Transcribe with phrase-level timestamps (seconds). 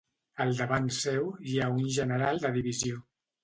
[0.45, 3.07] A davant seu, hi ha un general de divisió.